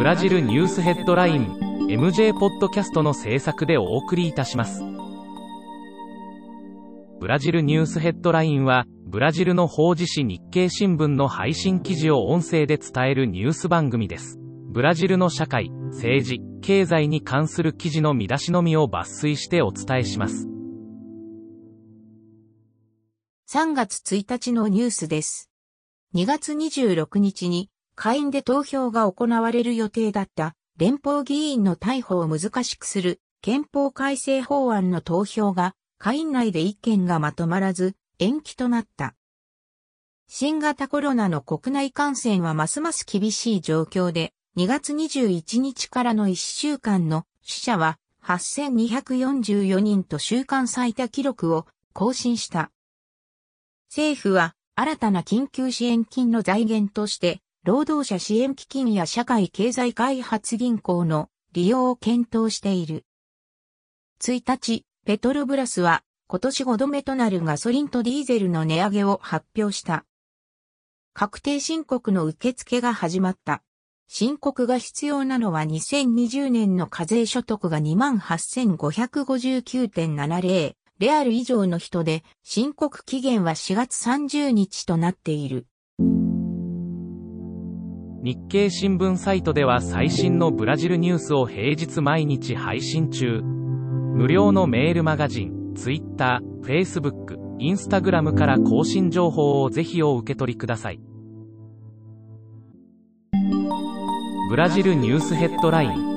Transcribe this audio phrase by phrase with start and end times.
[0.00, 1.58] ブラジルニュースヘッドライン
[1.90, 4.82] MJ ポッドキャストの制作でお送りいたします。
[7.20, 14.38] ブラジルニュースヘッドラインは、ブラジルの法事紙日経新聞の配信記事を音声で伝えるニュース番組です。
[14.70, 20.48] ブラジルの社会、政治、経済に関する記事の見出しのみを抜粋してお伝えします。
[23.50, 25.50] 3月1日のニュースです。
[26.14, 27.68] 2月26日に
[28.02, 39.16] 下院で投票が行われる予定だった連邦議員の逮捕を難しくする憲法改正法案の投票が下院内で意見がまとまらず延期となった。
[40.28, 52.70] 新型コロナの国内感染はますます厳しい状況で2月21日からの1週間の死者は8244人と週間最多記録を更新した。
[53.90, 63.04] 政府は新たな緊急支援金の財源として、労働者支援基金や社会経済開発銀行の利用を検討している。
[64.22, 70.06] 1日、ペトロブラスは今年5度目となるガソリンとディーゼルの値上げを発表した。
[71.12, 73.62] 確定申告の受付が始まった。
[74.08, 85.66] 申告が必要なのは2020年の課税所得が28,559.70レアル以上の人で、申告期限は4月30日となっている。
[88.22, 93.40] 日経新聞サイトでは最新のブラジルニュースを平日毎日配信中。
[93.40, 101.00] 無料のメールマガジン、Twitter、Facebook、Instagram から更新情報をぜひお受け取りください。
[104.50, 106.09] ブラジルニュースヘッドライン